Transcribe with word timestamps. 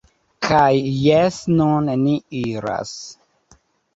Kaj 0.45 0.69
jes 1.09 1.35
nun 1.59 1.91
ni 2.05 2.15
iras 2.39 2.95